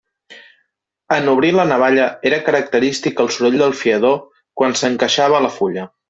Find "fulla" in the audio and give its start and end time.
5.59-5.85